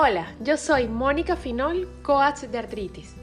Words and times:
Hola, 0.00 0.32
yo 0.40 0.56
soy 0.56 0.86
Mónica 0.86 1.34
Finol, 1.34 1.88
coach 2.04 2.42
de 2.42 2.56
artritis. 2.56 3.16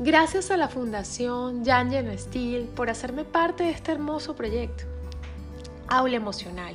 Gracias 0.00 0.50
a 0.50 0.56
la 0.56 0.66
Fundación 0.66 1.64
Jangen 1.64 2.18
Steel 2.18 2.64
por 2.64 2.90
hacerme 2.90 3.24
parte 3.24 3.62
de 3.62 3.70
este 3.70 3.92
hermoso 3.92 4.34
proyecto. 4.34 4.82
Aula 5.86 6.16
Emocional, 6.16 6.74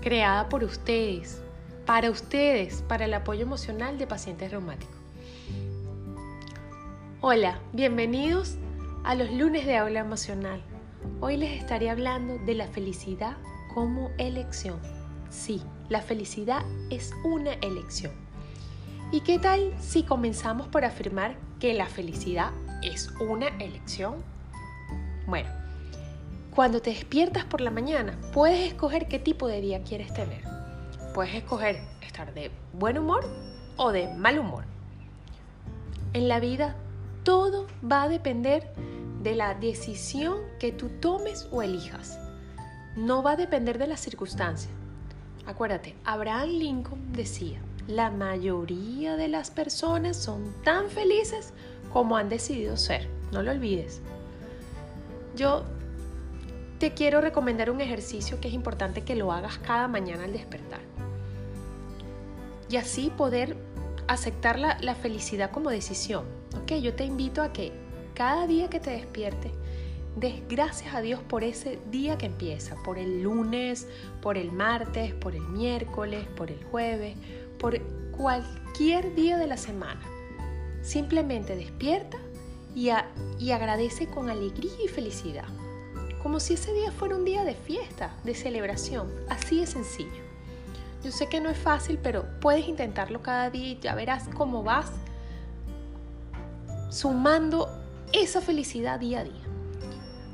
creada 0.00 0.48
por 0.48 0.64
ustedes, 0.64 1.42
para 1.84 2.10
ustedes, 2.10 2.80
para 2.88 3.04
el 3.04 3.12
apoyo 3.12 3.42
emocional 3.42 3.98
de 3.98 4.06
pacientes 4.06 4.52
reumáticos. 4.52 4.96
Hola, 7.20 7.58
bienvenidos 7.74 8.56
a 9.04 9.16
los 9.16 9.30
lunes 9.30 9.66
de 9.66 9.76
Aula 9.76 10.00
Emocional. 10.00 10.62
Hoy 11.20 11.36
les 11.36 11.60
estaré 11.60 11.90
hablando 11.90 12.38
de 12.38 12.54
la 12.54 12.68
felicidad 12.68 13.36
como 13.74 14.10
elección. 14.16 14.97
Sí, 15.30 15.62
la 15.88 16.00
felicidad 16.00 16.62
es 16.90 17.12
una 17.24 17.52
elección. 17.54 18.12
¿Y 19.10 19.20
qué 19.20 19.38
tal 19.38 19.72
si 19.80 20.02
comenzamos 20.02 20.68
por 20.68 20.84
afirmar 20.84 21.36
que 21.60 21.74
la 21.74 21.86
felicidad 21.86 22.50
es 22.82 23.10
una 23.20 23.48
elección? 23.58 24.16
Bueno, 25.26 25.48
cuando 26.54 26.80
te 26.80 26.90
despiertas 26.90 27.44
por 27.44 27.60
la 27.60 27.70
mañana, 27.70 28.18
puedes 28.32 28.66
escoger 28.66 29.08
qué 29.08 29.18
tipo 29.18 29.46
de 29.46 29.60
día 29.60 29.82
quieres 29.82 30.12
tener. 30.12 30.42
Puedes 31.14 31.34
escoger 31.34 31.80
estar 32.02 32.34
de 32.34 32.50
buen 32.72 32.98
humor 32.98 33.24
o 33.76 33.92
de 33.92 34.08
mal 34.14 34.38
humor. 34.38 34.64
En 36.12 36.28
la 36.28 36.40
vida, 36.40 36.74
todo 37.22 37.66
va 37.80 38.04
a 38.04 38.08
depender 38.08 38.72
de 39.22 39.36
la 39.36 39.54
decisión 39.54 40.38
que 40.58 40.72
tú 40.72 40.88
tomes 41.00 41.46
o 41.50 41.62
elijas. 41.62 42.18
No 42.96 43.22
va 43.22 43.32
a 43.32 43.36
depender 43.36 43.78
de 43.78 43.86
las 43.86 44.00
circunstancias. 44.00 44.72
Acuérdate, 45.48 45.94
Abraham 46.04 46.50
Lincoln 46.50 47.12
decía, 47.14 47.58
la 47.86 48.10
mayoría 48.10 49.16
de 49.16 49.28
las 49.28 49.50
personas 49.50 50.18
son 50.18 50.52
tan 50.62 50.90
felices 50.90 51.54
como 51.90 52.18
han 52.18 52.28
decidido 52.28 52.76
ser. 52.76 53.08
No 53.32 53.42
lo 53.42 53.50
olvides. 53.50 54.02
Yo 55.34 55.64
te 56.78 56.92
quiero 56.92 57.22
recomendar 57.22 57.70
un 57.70 57.80
ejercicio 57.80 58.38
que 58.42 58.48
es 58.48 58.54
importante 58.54 59.04
que 59.04 59.16
lo 59.16 59.32
hagas 59.32 59.56
cada 59.56 59.88
mañana 59.88 60.24
al 60.24 60.34
despertar. 60.34 60.80
Y 62.68 62.76
así 62.76 63.10
poder 63.16 63.56
aceptar 64.06 64.58
la, 64.58 64.94
felicidad 64.96 65.50
como 65.50 65.70
decisión. 65.70 66.26
¿ok? 66.60 66.72
Yo 66.74 66.92
te 66.92 67.06
invito 67.06 67.40
a 67.40 67.54
que 67.54 67.72
cada 68.12 68.46
día 68.46 68.68
que 68.68 68.80
te 68.80 68.90
despiertes, 68.90 69.52
des 70.16 70.42
gracias 70.48 70.94
a 70.94 71.00
Dios 71.00 71.20
por 71.20 71.44
ese 71.44 71.78
día 71.90 72.18
que 72.18 72.26
empieza, 72.26 72.76
por 72.82 72.98
el 72.98 73.22
lunes, 73.22 73.86
por 74.20 74.36
el 74.36 74.52
martes, 74.52 75.14
por 75.14 75.34
el 75.34 75.46
miércoles, 75.48 76.26
por 76.36 76.50
el 76.50 76.62
jueves, 76.64 77.16
por 77.58 77.80
cualquier 78.10 79.14
día 79.14 79.36
de 79.38 79.46
la 79.46 79.56
semana. 79.56 80.00
Simplemente 80.82 81.56
despierta 81.56 82.18
y, 82.74 82.90
y 83.38 83.50
agradece 83.50 84.08
con 84.08 84.30
alegría 84.30 84.72
y 84.84 84.88
felicidad, 84.88 85.48
como 86.22 86.40
si 86.40 86.54
ese 86.54 86.72
día 86.72 86.90
fuera 86.90 87.16
un 87.16 87.24
día 87.24 87.44
de 87.44 87.54
fiesta, 87.54 88.14
de 88.24 88.34
celebración, 88.34 89.10
así 89.28 89.60
de 89.60 89.66
sencillo. 89.66 90.28
Yo 91.04 91.12
sé 91.12 91.28
que 91.28 91.40
no 91.40 91.48
es 91.48 91.58
fácil, 91.58 91.98
pero 92.02 92.24
puedes 92.40 92.66
intentarlo 92.66 93.22
cada 93.22 93.50
día 93.50 93.68
y 93.68 93.78
ya 93.78 93.94
verás 93.94 94.28
cómo 94.34 94.64
vas 94.64 94.90
sumando 96.90 97.68
esa 98.12 98.40
felicidad 98.40 98.98
día 98.98 99.20
a 99.20 99.24
día. 99.24 99.48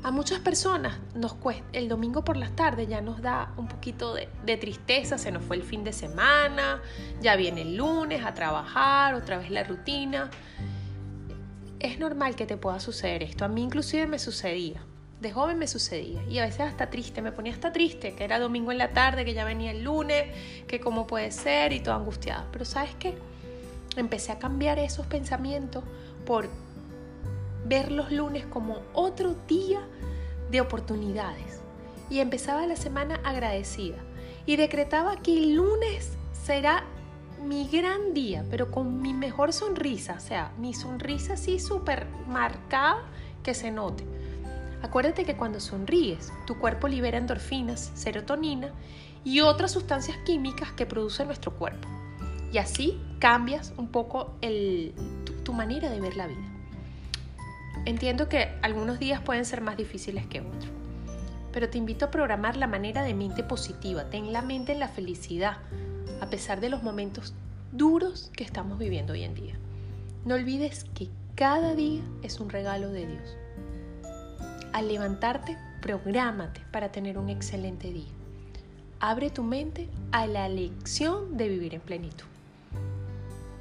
A 0.05 0.11
muchas 0.11 0.37
personas 0.37 0.99
nos 1.15 1.33
cuesta, 1.33 1.65
el 1.73 1.89
domingo 1.89 2.23
por 2.23 2.37
las 2.37 2.55
tardes 2.55 2.87
ya 2.87 3.01
nos 3.01 3.23
da 3.23 3.51
un 3.57 3.67
poquito 3.67 4.13
de, 4.13 4.57
tristeza, 4.57 5.17
se 5.17 5.31
nos 5.31 5.43
fue 5.43 5.55
el 5.55 5.63
fin 5.63 5.83
de 5.83 5.93
semana, 5.93 6.79
ya 7.21 7.35
viene 7.35 7.63
el 7.63 7.75
lunes 7.75 8.23
a 8.23 8.35
trabajar, 8.35 9.15
otra 9.15 9.39
vez 9.39 9.49
la 9.49 9.63
rutina. 9.63 10.29
Es 11.79 11.97
normal 11.97 12.35
que 12.35 12.45
te 12.45 12.55
pueda 12.55 12.79
suceder 12.79 13.23
esto, 13.23 13.45
a 13.45 13.47
mí 13.47 13.63
inclusive 13.63 14.05
me 14.05 14.19
sucedía, 14.19 14.83
de 15.21 15.31
joven 15.31 15.57
me 15.57 15.65
sucedía 15.65 16.21
y 16.29 16.37
a 16.37 16.43
veces 16.43 16.59
hasta 16.61 16.91
triste, 16.91 17.23
me 17.23 17.31
ponía 17.31 17.53
hasta 17.53 17.73
triste, 17.73 18.13
que 18.13 18.25
era 18.25 18.37
domingo 18.37 18.71
en 18.71 18.77
la 18.77 18.91
tarde, 18.91 19.25
que 19.25 19.33
ya 19.33 19.43
venía 19.43 19.71
el 19.71 19.83
lunes, 19.83 20.25
que 20.67 20.79
cómo 20.79 21.07
puede 21.07 21.31
ser 21.31 21.73
y 21.73 21.79
todo 21.79 21.95
angustiada. 21.95 22.45
Pero 22.51 22.63
sabes 22.63 22.93
qué, 22.99 23.17
empecé 23.97 24.31
a 24.33 24.37
cambiar 24.37 24.77
esos 24.77 25.07
pensamientos 25.07 25.83
por 26.27 26.47
ver 27.65 27.91
los 27.91 28.11
lunes 28.11 28.45
como 28.45 28.81
otro 28.93 29.35
día 29.47 29.81
de 30.51 30.61
oportunidades. 30.61 31.59
Y 32.09 32.19
empezaba 32.19 32.65
la 32.67 32.75
semana 32.75 33.19
agradecida. 33.23 33.97
Y 34.45 34.55
decretaba 34.57 35.17
que 35.17 35.37
el 35.37 35.55
lunes 35.55 36.13
será 36.31 36.85
mi 37.43 37.67
gran 37.67 38.13
día, 38.13 38.45
pero 38.49 38.71
con 38.71 39.01
mi 39.01 39.13
mejor 39.13 39.53
sonrisa. 39.53 40.15
O 40.17 40.19
sea, 40.19 40.51
mi 40.59 40.73
sonrisa 40.73 41.33
así 41.33 41.59
súper 41.59 42.07
marcada 42.27 43.03
que 43.43 43.53
se 43.53 43.71
note. 43.71 44.03
Acuérdate 44.81 45.25
que 45.25 45.35
cuando 45.35 45.59
sonríes, 45.59 46.31
tu 46.45 46.59
cuerpo 46.59 46.87
libera 46.87 47.17
endorfinas, 47.17 47.91
serotonina 47.95 48.71
y 49.23 49.41
otras 49.41 49.71
sustancias 49.71 50.17
químicas 50.25 50.71
que 50.73 50.85
produce 50.85 51.25
nuestro 51.25 51.55
cuerpo. 51.55 51.87
Y 52.51 52.59
así 52.59 53.01
cambias 53.19 53.73
un 53.77 53.87
poco 53.87 54.35
tu 55.43 55.53
manera 55.53 55.89
de 55.89 55.99
ver 55.99 56.15
la 56.15 56.27
vida. 56.27 56.54
Entiendo 57.83 58.29
que 58.29 58.49
algunos 58.61 58.99
días 58.99 59.21
pueden 59.21 59.45
ser 59.45 59.61
más 59.61 59.77
difíciles 59.77 60.25
que 60.27 60.41
otros, 60.41 60.71
pero 61.51 61.69
te 61.69 61.77
invito 61.77 62.05
a 62.05 62.11
programar 62.11 62.57
la 62.57 62.67
manera 62.67 63.03
de 63.03 63.13
mente 63.13 63.43
positiva. 63.43 64.09
Ten 64.09 64.31
la 64.31 64.41
mente 64.41 64.71
en 64.71 64.79
la 64.79 64.87
felicidad, 64.87 65.57
a 66.21 66.29
pesar 66.29 66.61
de 66.61 66.69
los 66.69 66.81
momentos 66.81 67.33
duros 67.71 68.31
que 68.35 68.43
estamos 68.43 68.79
viviendo 68.79 69.13
hoy 69.13 69.23
en 69.23 69.35
día. 69.35 69.55
No 70.23 70.35
olvides 70.35 70.85
que 70.95 71.09
cada 71.35 71.75
día 71.75 72.01
es 72.23 72.39
un 72.39 72.49
regalo 72.49 72.89
de 72.89 73.05
Dios. 73.05 73.37
Al 74.73 74.87
levantarte, 74.87 75.57
prográmate 75.81 76.61
para 76.71 76.91
tener 76.91 77.17
un 77.17 77.29
excelente 77.29 77.91
día. 77.91 78.11
Abre 78.99 79.29
tu 79.29 79.43
mente 79.43 79.87
a 80.11 80.25
la 80.25 80.49
lección 80.49 81.37
de 81.37 81.49
vivir 81.49 81.75
en 81.75 81.81
plenitud. 81.81 82.25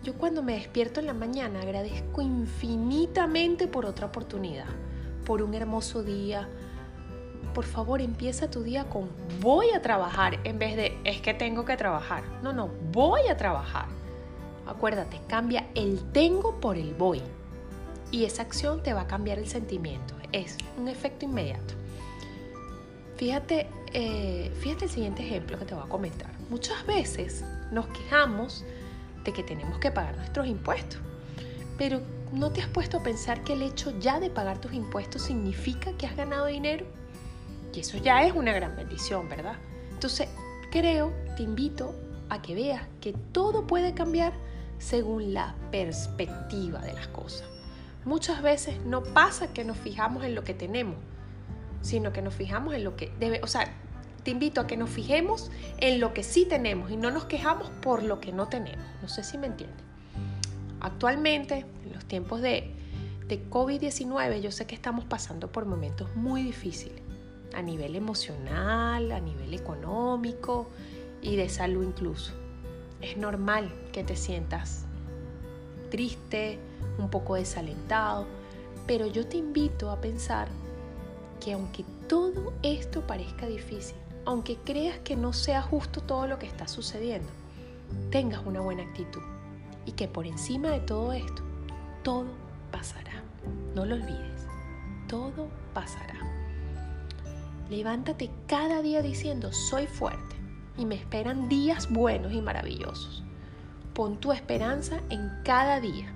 Yo 0.04 0.12
cuando 0.12 0.42
me 0.42 0.52
despierto 0.52 1.00
en 1.00 1.06
la 1.06 1.14
mañana 1.14 1.62
agradezco 1.62 2.20
infinitamente 2.20 3.66
por 3.66 3.86
otra 3.86 4.04
oportunidad, 4.04 4.66
por 5.24 5.40
un 5.40 5.54
hermoso 5.54 6.02
día. 6.02 6.46
Por 7.54 7.64
favor, 7.64 8.02
empieza 8.02 8.50
tu 8.50 8.62
día 8.62 8.84
con 8.84 9.08
voy 9.40 9.70
a 9.70 9.80
trabajar 9.80 10.38
en 10.44 10.58
vez 10.58 10.76
de 10.76 10.98
es 11.04 11.22
que 11.22 11.32
tengo 11.32 11.64
que 11.64 11.78
trabajar. 11.78 12.22
No, 12.42 12.52
no, 12.52 12.68
voy 12.92 13.22
a 13.30 13.38
trabajar. 13.38 13.86
Acuérdate, 14.66 15.22
cambia 15.26 15.70
el 15.74 15.98
tengo 16.12 16.60
por 16.60 16.76
el 16.76 16.92
voy. 16.92 17.22
Y 18.10 18.26
esa 18.26 18.42
acción 18.42 18.82
te 18.82 18.92
va 18.92 19.02
a 19.02 19.06
cambiar 19.06 19.38
el 19.38 19.48
sentimiento. 19.48 20.14
Es 20.32 20.58
un 20.76 20.88
efecto 20.88 21.24
inmediato. 21.24 21.72
Fíjate, 23.16 23.68
eh, 23.94 24.52
fíjate 24.60 24.84
el 24.84 24.90
siguiente 24.90 25.22
ejemplo 25.22 25.58
que 25.58 25.64
te 25.64 25.74
voy 25.74 25.84
a 25.84 25.88
comentar. 25.88 26.30
Muchas 26.50 26.84
veces 26.84 27.42
nos 27.70 27.86
quejamos 27.86 28.66
de 29.24 29.32
que 29.32 29.42
tenemos 29.42 29.78
que 29.78 29.90
pagar 29.90 30.16
nuestros 30.16 30.46
impuestos. 30.46 31.00
Pero 31.78 32.00
¿no 32.32 32.50
te 32.52 32.60
has 32.62 32.68
puesto 32.68 32.98
a 32.98 33.02
pensar 33.02 33.42
que 33.42 33.54
el 33.54 33.62
hecho 33.62 33.98
ya 33.98 34.20
de 34.20 34.30
pagar 34.30 34.60
tus 34.60 34.72
impuestos 34.72 35.22
significa 35.22 35.92
que 35.96 36.06
has 36.06 36.16
ganado 36.16 36.46
dinero? 36.46 36.86
Y 37.72 37.80
eso 37.80 37.98
ya 37.98 38.22
es 38.22 38.32
una 38.34 38.52
gran 38.52 38.76
bendición, 38.76 39.28
¿verdad? 39.28 39.56
Entonces, 39.90 40.28
creo, 40.70 41.12
te 41.36 41.42
invito 41.42 41.94
a 42.28 42.40
que 42.40 42.54
veas 42.54 42.82
que 43.00 43.12
todo 43.32 43.66
puede 43.66 43.94
cambiar 43.94 44.32
según 44.78 45.34
la 45.34 45.54
perspectiva 45.70 46.80
de 46.80 46.92
las 46.92 47.08
cosas. 47.08 47.48
Muchas 48.04 48.42
veces 48.42 48.78
no 48.84 49.02
pasa 49.02 49.52
que 49.52 49.64
nos 49.64 49.78
fijamos 49.78 50.24
en 50.24 50.34
lo 50.34 50.44
que 50.44 50.54
tenemos, 50.54 50.96
sino 51.80 52.12
que 52.12 52.22
nos 52.22 52.34
fijamos 52.34 52.74
en 52.74 52.84
lo 52.84 52.96
que 52.96 53.12
debe, 53.18 53.40
o 53.42 53.46
sea, 53.46 53.72
te 54.24 54.30
invito 54.30 54.60
a 54.60 54.66
que 54.66 54.76
nos 54.76 54.90
fijemos 54.90 55.50
en 55.78 56.00
lo 56.00 56.14
que 56.14 56.22
sí 56.22 56.46
tenemos 56.46 56.90
y 56.90 56.96
no 56.96 57.10
nos 57.10 57.26
quejamos 57.26 57.68
por 57.82 58.02
lo 58.02 58.20
que 58.20 58.32
no 58.32 58.48
tenemos. 58.48 58.84
No 59.02 59.08
sé 59.08 59.22
si 59.22 59.38
me 59.38 59.46
entienden. 59.46 59.84
Actualmente, 60.80 61.66
en 61.84 61.92
los 61.92 62.04
tiempos 62.06 62.40
de, 62.40 62.74
de 63.28 63.48
COVID-19, 63.50 64.40
yo 64.40 64.50
sé 64.50 64.66
que 64.66 64.74
estamos 64.74 65.04
pasando 65.04 65.52
por 65.52 65.66
momentos 65.66 66.14
muy 66.16 66.42
difíciles 66.42 67.02
a 67.54 67.62
nivel 67.62 67.94
emocional, 67.94 69.12
a 69.12 69.20
nivel 69.20 69.54
económico 69.54 70.68
y 71.22 71.36
de 71.36 71.48
salud 71.48 71.84
incluso. 71.84 72.32
Es 73.00 73.16
normal 73.16 73.72
que 73.92 74.04
te 74.04 74.16
sientas 74.16 74.86
triste, 75.90 76.58
un 76.98 77.10
poco 77.10 77.34
desalentado, 77.34 78.26
pero 78.86 79.06
yo 79.06 79.26
te 79.26 79.36
invito 79.36 79.90
a 79.90 80.00
pensar 80.00 80.48
que 81.40 81.52
aunque 81.52 81.84
todo 82.08 82.52
esto 82.62 83.06
parezca 83.06 83.46
difícil, 83.46 83.96
aunque 84.26 84.56
creas 84.56 84.98
que 84.98 85.16
no 85.16 85.32
sea 85.32 85.62
justo 85.62 86.00
todo 86.00 86.26
lo 86.26 86.38
que 86.38 86.46
está 86.46 86.68
sucediendo, 86.68 87.28
tengas 88.10 88.44
una 88.44 88.60
buena 88.60 88.82
actitud 88.82 89.22
y 89.86 89.92
que 89.92 90.08
por 90.08 90.26
encima 90.26 90.70
de 90.70 90.80
todo 90.80 91.12
esto, 91.12 91.42
todo 92.02 92.26
pasará. 92.70 93.22
No 93.74 93.84
lo 93.84 93.96
olvides, 93.96 94.46
todo 95.08 95.48
pasará. 95.72 96.18
Levántate 97.68 98.30
cada 98.46 98.82
día 98.82 99.02
diciendo, 99.02 99.52
soy 99.52 99.86
fuerte 99.86 100.36
y 100.76 100.86
me 100.86 100.94
esperan 100.94 101.48
días 101.48 101.90
buenos 101.90 102.32
y 102.32 102.40
maravillosos. 102.40 103.22
Pon 103.94 104.18
tu 104.18 104.32
esperanza 104.32 105.00
en 105.10 105.30
cada 105.44 105.80
día. 105.80 106.12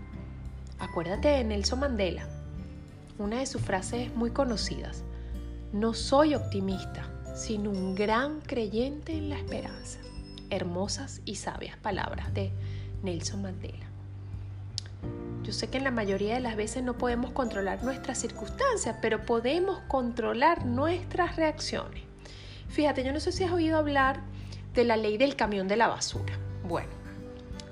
Acuérdate 0.79 1.29
de 1.29 1.45
Nelson 1.45 1.81
Mandela, 1.81 2.29
una 3.19 3.39
de 3.39 3.47
sus 3.47 3.63
frases 3.63 4.15
muy 4.15 4.31
conocidas. 4.31 5.05
No 5.73 5.95
soy 5.95 6.35
optimista, 6.35 7.11
sino 7.39 7.71
un 7.71 7.95
gran 7.95 8.41
creyente 8.41 9.13
en 9.13 9.31
la 9.31 9.37
esperanza. 9.37 10.01
Hermosas 10.51 11.21
y 11.25 11.37
sabias 11.37 11.77
palabras 11.77 12.35
de 12.35 12.51
Nelson 13.05 13.43
Mandela. 13.43 13.87
Yo 15.45 15.53
sé 15.53 15.69
que 15.69 15.79
en 15.79 15.85
la 15.85 15.93
mayoría 15.93 16.35
de 16.35 16.41
las 16.41 16.57
veces 16.57 16.83
no 16.83 16.99
podemos 16.99 17.31
controlar 17.31 17.85
nuestras 17.85 18.19
circunstancias, 18.19 18.97
pero 19.01 19.25
podemos 19.25 19.79
controlar 19.87 20.67
nuestras 20.67 21.37
reacciones. 21.37 22.03
Fíjate, 22.69 23.05
yo 23.05 23.13
no 23.13 23.21
sé 23.21 23.31
si 23.31 23.45
has 23.45 23.53
oído 23.53 23.79
hablar 23.79 24.21
de 24.75 24.85
la 24.85 24.97
ley 24.97 25.17
del 25.17 25.37
camión 25.37 25.69
de 25.69 25.77
la 25.77 25.87
basura. 25.87 26.37
Bueno, 26.65 26.91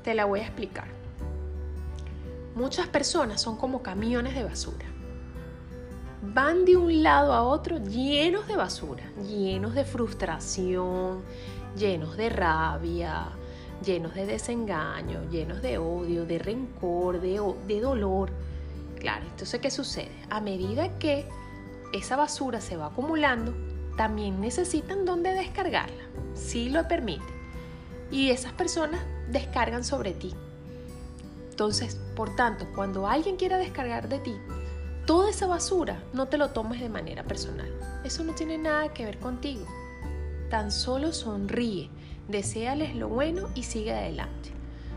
te 0.04 0.14
la 0.14 0.26
voy 0.26 0.40
a 0.40 0.44
explicar. 0.44 0.86
Muchas 2.54 2.86
personas 2.86 3.42
son 3.42 3.56
como 3.56 3.82
camiones 3.82 4.36
de 4.36 4.44
basura. 4.44 4.86
Van 6.34 6.64
de 6.64 6.76
un 6.76 7.02
lado 7.04 7.32
a 7.32 7.42
otro 7.42 7.78
llenos 7.78 8.48
de 8.48 8.56
basura, 8.56 9.04
llenos 9.22 9.74
de 9.74 9.84
frustración, 9.84 11.22
llenos 11.76 12.16
de 12.16 12.28
rabia, 12.30 13.28
llenos 13.84 14.14
de 14.14 14.26
desengaño, 14.26 15.22
llenos 15.30 15.62
de 15.62 15.78
odio, 15.78 16.26
de 16.26 16.38
rencor, 16.40 17.20
de, 17.20 17.40
de 17.68 17.80
dolor. 17.80 18.30
Claro, 18.98 19.24
entonces 19.30 19.60
¿qué 19.60 19.70
sucede? 19.70 20.10
A 20.28 20.40
medida 20.40 20.98
que 20.98 21.28
esa 21.92 22.16
basura 22.16 22.60
se 22.60 22.76
va 22.76 22.86
acumulando, 22.86 23.54
también 23.96 24.40
necesitan 24.40 25.04
dónde 25.04 25.32
descargarla, 25.32 26.04
si 26.34 26.70
lo 26.70 26.88
permite. 26.88 27.24
Y 28.10 28.30
esas 28.30 28.52
personas 28.52 29.00
descargan 29.30 29.84
sobre 29.84 30.12
ti. 30.12 30.34
Entonces, 31.50 31.96
por 32.16 32.34
tanto, 32.34 32.66
cuando 32.74 33.06
alguien 33.06 33.36
quiera 33.36 33.58
descargar 33.58 34.08
de 34.08 34.18
ti 34.18 34.36
toda 35.06 35.30
esa 35.30 35.46
basura, 35.46 36.02
no 36.12 36.26
te 36.26 36.36
lo 36.36 36.50
tomes 36.50 36.80
de 36.80 36.88
manera 36.88 37.22
personal. 37.22 37.70
Eso 38.04 38.24
no 38.24 38.34
tiene 38.34 38.58
nada 38.58 38.92
que 38.92 39.04
ver 39.04 39.18
contigo. 39.18 39.64
Tan 40.50 40.70
solo 40.70 41.12
sonríe 41.12 41.90
deséales 42.28 42.94
lo 42.96 43.08
bueno 43.08 43.48
y 43.54 43.62
sigue 43.62 43.94
adelante. 43.94 44.50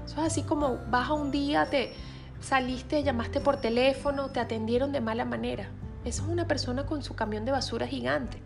Eso 0.05 0.15
es 0.21 0.31
así 0.31 0.43
como 0.43 0.79
vas 0.89 1.09
a 1.09 1.13
un 1.13 1.31
día, 1.31 1.69
te 1.69 1.93
saliste, 2.41 3.03
llamaste 3.03 3.39
por 3.39 3.57
teléfono, 3.57 4.29
te 4.29 4.39
atendieron 4.39 4.91
de 4.91 5.01
mala 5.01 5.25
manera. 5.25 5.69
Eso 6.05 6.23
es 6.23 6.29
una 6.29 6.47
persona 6.47 6.85
con 6.85 7.03
su 7.03 7.15
camión 7.15 7.45
de 7.45 7.51
basura 7.51 7.87
gigante. 7.87 8.41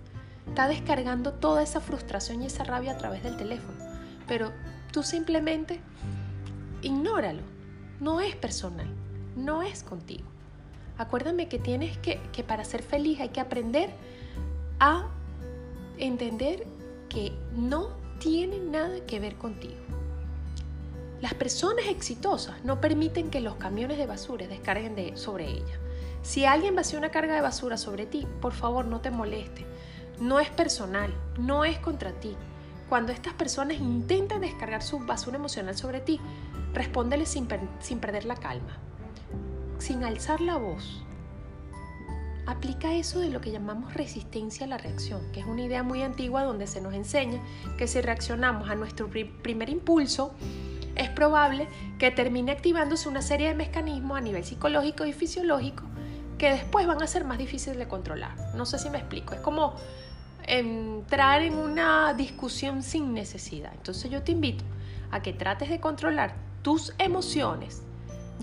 Está 0.48 0.68
descargando 0.68 1.34
toda 1.34 1.64
esa 1.64 1.80
frustración 1.80 2.42
y 2.42 2.48
esa 2.48 2.66
rabia 2.66 2.92
a 2.92 2.98
través 2.98 3.24
del 3.24 3.38
teléfono. 3.38 3.78
Pero 4.28 4.52
tú 4.92 5.04
simplemente 5.04 5.80
ignóralo. 6.82 7.42
No 8.02 8.20
es 8.20 8.36
personal, 8.36 8.88
no 9.38 9.62
es 9.62 9.84
contigo. 9.84 10.33
Acuérdame 10.98 11.48
que 11.48 11.60
tienes 11.60 11.98
que, 11.98 12.20
que 12.32 12.44
para 12.44 12.64
ser 12.64 12.84
feliz 12.84 13.20
hay 13.20 13.30
que 13.30 13.40
aprender 13.40 13.90
a 14.80 15.08
entender 15.98 16.66
que 17.10 17.34
no 17.56 17.90
tiene 18.20 18.60
nada 18.60 19.06
que 19.06 19.20
ver 19.20 19.36
contigo. 19.36 19.82
Las 21.22 21.34
personas 21.34 21.86
exitosas 21.86 22.64
no 22.66 22.82
permiten 22.82 23.30
que 23.30 23.40
los 23.40 23.56
camiones 23.56 23.98
de 23.98 24.06
basura 24.06 24.48
descarguen 24.48 24.96
de, 24.96 25.16
sobre 25.16 25.50
ella. 25.50 25.80
Si 26.22 26.46
alguien 26.46 26.76
vacía 26.76 27.00
una 27.00 27.12
carga 27.12 27.36
de 27.36 27.42
basura 27.42 27.78
sobre 27.78 28.06
ti, 28.06 28.28
por 28.42 28.54
favor 28.54 28.86
no 28.86 29.02
te 29.02 29.10
moleste. 29.10 29.66
No 30.20 30.40
es 30.40 30.50
personal, 30.50 31.14
no 31.38 31.66
es 31.66 31.80
contra 31.80 32.12
ti. 32.12 32.36
Cuando 32.90 33.12
estas 33.12 33.34
personas 33.34 33.78
intentan 33.78 34.42
descargar 34.42 34.84
su 34.84 35.00
basura 35.00 35.38
emocional 35.38 35.78
sobre 35.78 36.02
ti, 36.02 36.20
respóndele 36.74 37.26
sin, 37.26 37.48
sin 37.80 38.00
perder 38.00 38.26
la 38.26 38.36
calma, 38.36 38.78
sin 39.78 40.04
alzar 40.04 40.42
la 40.42 40.58
voz, 40.58 41.04
aplica 42.46 42.94
eso 42.94 43.20
de 43.20 43.30
lo 43.30 43.42
que 43.42 43.52
llamamos 43.52 43.94
resistencia 43.94 44.66
a 44.66 44.70
la 44.70 44.78
reacción, 44.78 45.22
que 45.32 45.40
es 45.40 45.46
una 45.46 45.62
idea 45.62 45.84
muy 45.84 46.02
antigua 46.02 46.44
donde 46.44 46.68
se 46.68 46.82
nos 46.82 46.94
enseña 46.94 47.42
que 47.78 47.88
si 47.88 48.02
reaccionamos 48.02 48.70
a 48.70 48.76
nuestro 48.76 49.10
primer 49.10 49.70
impulso, 49.70 50.34
es 50.96 51.10
probable 51.10 51.68
que 51.98 52.12
termine 52.12 52.52
activándose 52.52 53.10
una 53.10 53.22
serie 53.22 53.48
de 53.48 53.56
mecanismos 53.56 54.18
a 54.18 54.22
nivel 54.22 54.44
psicológico 54.44 55.06
y 55.06 55.14
fisiológico 55.14 55.84
que 56.38 56.52
después 56.52 56.86
van 56.86 57.02
a 57.02 57.08
ser 57.08 57.24
más 57.24 57.38
difíciles 57.38 57.78
de 57.78 57.88
controlar. 57.88 58.36
No 58.56 58.66
sé 58.66 58.78
si 58.78 58.90
me 58.90 58.98
explico, 58.98 59.34
es 59.34 59.40
como 59.40 59.76
entrar 60.46 61.42
en 61.42 61.54
una 61.54 62.14
discusión 62.14 62.84
sin 62.84 63.14
necesidad. 63.14 63.72
Entonces 63.74 64.12
yo 64.12 64.24
te 64.24 64.34
invito 64.34 64.64
a 65.12 65.22
que 65.22 65.34
trates 65.34 65.70
de 65.70 65.80
controlar 65.80 66.36
tus 66.62 66.94
emociones 66.98 67.84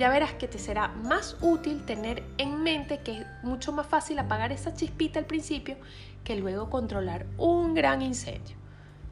ya 0.01 0.09
verás 0.09 0.33
que 0.33 0.49
te 0.49 0.59
será 0.59 0.89
más 0.89 1.37
útil 1.43 1.85
tener 1.85 2.23
en 2.39 2.63
mente 2.63 3.01
que 3.01 3.19
es 3.19 3.27
mucho 3.43 3.71
más 3.71 3.87
fácil 3.87 4.19
apagar 4.19 4.51
esa 4.51 4.73
chispita 4.73 5.19
al 5.19 5.27
principio 5.27 5.77
que 6.25 6.37
luego 6.37 6.71
controlar 6.71 7.27
un 7.37 7.75
gran 7.75 8.01
incendio. 8.01 8.57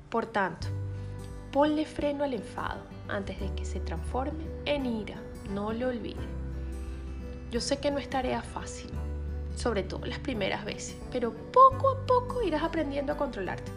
Por 0.08 0.24
tanto, 0.24 0.66
ponle 1.52 1.84
freno 1.84 2.24
al 2.24 2.32
enfado 2.32 2.80
antes 3.06 3.38
de 3.38 3.54
que 3.54 3.66
se 3.66 3.80
transforme 3.80 4.46
en 4.64 4.86
ira, 4.86 5.16
no 5.52 5.74
lo 5.74 5.88
olvides. 5.88 6.24
Yo 7.50 7.60
sé 7.60 7.76
que 7.80 7.90
no 7.90 7.98
es 7.98 8.08
tarea 8.08 8.40
fácil, 8.40 8.90
sobre 9.56 9.82
todo 9.82 10.06
las 10.06 10.20
primeras 10.20 10.64
veces, 10.64 10.96
pero 11.12 11.34
poco 11.52 11.90
a 11.90 12.06
poco 12.06 12.42
irás 12.42 12.62
aprendiendo 12.62 13.12
a 13.12 13.18
controlarte. 13.18 13.70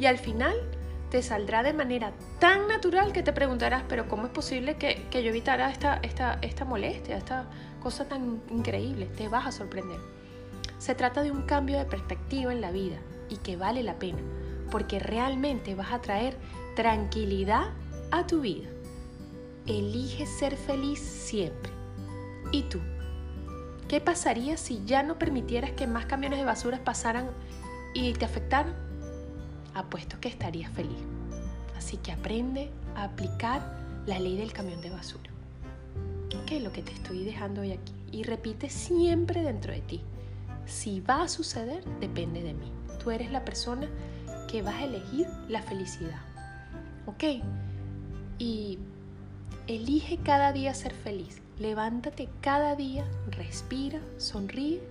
Y 0.00 0.06
al 0.06 0.16
final 0.16 0.56
te 1.14 1.22
saldrá 1.22 1.62
de 1.62 1.72
manera 1.72 2.12
tan 2.40 2.66
natural 2.66 3.12
que 3.12 3.22
te 3.22 3.32
preguntarás, 3.32 3.84
pero 3.88 4.08
¿cómo 4.08 4.24
es 4.26 4.32
posible 4.32 4.74
que, 4.78 5.06
yo 5.12 5.30
evitara 5.30 5.70
esta, 5.70 6.00
esta, 6.02 6.40
esta 6.42 6.64
molestia, 6.64 7.16
esta 7.16 7.48
cosa 7.80 8.08
tan 8.08 8.42
increíble? 8.50 9.06
Te 9.06 9.28
vas 9.28 9.46
a 9.46 9.52
sorprender. 9.52 10.00
Se 10.78 10.96
trata 10.96 11.22
de 11.22 11.30
un 11.30 11.42
cambio 11.42 11.78
de 11.78 11.84
perspectiva 11.84 12.52
en 12.52 12.60
la 12.60 12.72
vida 12.72 12.96
y 13.28 13.36
que 13.36 13.56
vale 13.56 13.84
la 13.84 13.94
pena, 14.00 14.18
porque 14.72 14.98
realmente 14.98 15.76
vas 15.76 15.92
a 15.92 16.00
traer 16.00 16.36
tranquilidad 16.74 17.66
a 18.10 18.26
tu 18.26 18.40
vida. 18.40 18.68
Elige 19.68 20.26
ser 20.26 20.56
feliz 20.56 20.98
siempre. 20.98 21.70
¿Y 22.50 22.64
tú? 22.64 22.80
¿Qué 23.86 24.00
pasaría 24.00 24.56
si 24.56 24.84
ya 24.84 25.04
no 25.04 25.16
permitieras 25.16 25.70
que 25.70 25.86
más 25.86 26.06
camiones 26.06 26.40
de 26.40 26.44
basura 26.44 26.82
pasaran 26.82 27.30
y 27.94 28.14
te 28.14 28.24
afectaran? 28.24 28.83
Apuesto 29.74 30.20
que 30.20 30.28
estarías 30.28 30.70
feliz. 30.72 30.98
Así 31.76 31.96
que 31.98 32.12
aprende 32.12 32.70
a 32.94 33.04
aplicar 33.04 33.78
la 34.06 34.18
ley 34.18 34.36
del 34.36 34.52
camión 34.52 34.80
de 34.80 34.90
basura. 34.90 35.30
¿Qué 36.46 36.58
es 36.58 36.62
lo 36.62 36.72
que 36.72 36.82
te 36.82 36.92
estoy 36.92 37.24
dejando 37.24 37.62
hoy 37.62 37.72
aquí? 37.72 37.92
Y 38.12 38.22
repite 38.22 38.68
siempre 38.68 39.42
dentro 39.42 39.72
de 39.72 39.80
ti. 39.80 40.02
Si 40.66 41.00
va 41.00 41.22
a 41.22 41.28
suceder, 41.28 41.84
depende 42.00 42.42
de 42.42 42.52
mí. 42.52 42.70
Tú 43.02 43.10
eres 43.10 43.30
la 43.30 43.44
persona 43.44 43.88
que 44.50 44.62
vas 44.62 44.74
a 44.74 44.84
elegir 44.84 45.26
la 45.48 45.62
felicidad. 45.62 46.20
¿Ok? 47.06 47.42
Y 48.38 48.78
elige 49.66 50.18
cada 50.18 50.52
día 50.52 50.74
ser 50.74 50.92
feliz. 50.92 51.40
Levántate 51.58 52.28
cada 52.40 52.76
día, 52.76 53.04
respira, 53.30 54.00
sonríe 54.18 54.82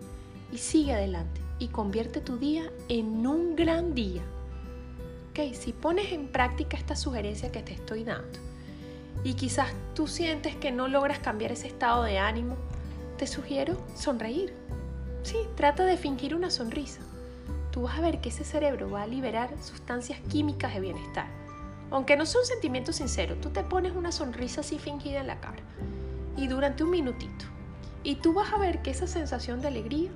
y 0.52 0.58
sigue 0.58 0.94
adelante. 0.94 1.42
Y 1.60 1.68
convierte 1.68 2.20
tu 2.20 2.38
día 2.38 2.64
en 2.90 3.28
un 3.28 3.56
gran 3.56 3.94
día 3.94 4.24
ok, 5.34 5.56
si 5.56 5.74
pones 5.74 6.12
en 6.12 6.28
práctica 6.28 6.78
esta 6.78 6.96
sugerencia 6.96 7.52
que 7.52 7.64
te 7.64 7.74
estoy 7.74 8.04
dando 8.04 8.38
y 9.24 9.34
quizás 9.34 9.68
tú 9.96 10.06
sientes 10.06 10.56
que 10.56 10.72
no 10.72 10.88
logras 10.88 11.18
cambiar 11.18 11.52
ese 11.52 11.66
estado 11.66 12.04
de 12.04 12.20
ánimo, 12.20 12.56
te 13.18 13.26
sugiero 13.26 13.76
sonreír. 13.96 14.54
Sí, 15.24 15.38
trata 15.56 15.86
de 15.86 15.98
fingir 15.98 16.36
una 16.36 16.52
sonrisa. 16.52 17.02
Tú 17.72 17.84
vas 17.84 17.98
a 17.98 18.02
ver 18.02 18.22
que 18.22 18.30
ese 18.30 18.44
cerebro 18.44 18.92
va 18.92 19.04
a 19.04 19.08
liberar 19.08 19.50
sustancias 19.60 20.20
químicas 20.30 20.76
de 20.76 20.82
bienestar. 20.82 21.28
Aunque 21.90 22.16
no 22.16 22.28
son 22.28 22.46
sentimientos 22.46 22.98
sinceros, 22.98 23.42
tú 23.42 23.50
te 23.50 23.64
pones 23.64 23.94
una 23.94 24.12
sonrisa 24.12 24.62
así 24.62 24.78
fingida 24.78 25.22
en 25.22 25.28
la 25.28 25.40
cara 25.40 25.64
y 26.38 26.48
durante 26.48 26.84
un 26.84 26.92
minutito. 26.92 27.46
Y 28.04 28.16
tú 28.16 28.34
vas 28.34 28.54
a 28.54 28.60
ver 28.60 28.84
que 28.84 28.92
esa 28.92 29.08
sensación 29.08 29.62
de 29.62 29.70
alegría 29.70 30.12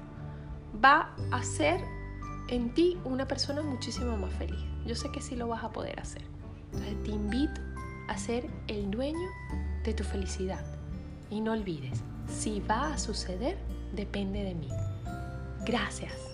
va 0.84 1.16
a 1.32 1.42
ser 1.42 1.82
en 2.50 2.74
ti 2.74 2.98
una 3.04 3.28
persona 3.28 3.62
muchísimo 3.62 4.18
más 4.18 4.34
feliz. 4.34 4.60
Yo 4.86 4.96
sé 4.96 5.12
que 5.12 5.22
sí 5.22 5.36
lo 5.36 5.48
vas 5.48 5.64
a 5.64 5.72
poder 5.72 6.00
hacer. 6.00 6.24
Entonces 6.72 7.04
te 7.04 7.12
invito 7.12 7.62
a 8.08 8.18
ser 8.18 8.50
el 8.68 8.90
dueño 8.92 9.30
de 9.84 9.94
tu 9.94 10.04
felicidad. 10.04 10.66
Y 11.30 11.42
no 11.42 11.52
olvides, 11.52 12.02
si 12.28 12.62
va 12.62 12.94
a 12.94 12.98
suceder, 12.98 13.58
depende 13.94 14.44
de 14.44 14.56
mí. 14.56 14.70
Gracias. 15.66 16.27